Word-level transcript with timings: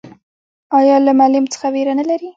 ایا 0.79 0.95
له 1.05 1.11
معلم 1.19 1.45
څخه 1.53 1.67
ویره 1.73 1.93
نلري؟ 1.99 2.29